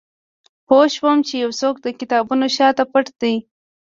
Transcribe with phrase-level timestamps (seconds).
[0.67, 3.35] پوه شوم چې یو څوک د کتابونو شاته پټ دی